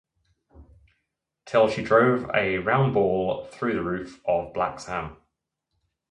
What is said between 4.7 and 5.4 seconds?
Sam.